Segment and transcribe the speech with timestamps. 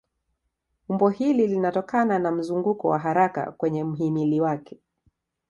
[0.89, 4.79] Umbo hili linatokana na mzunguko wa haraka kwenye mhimili wake.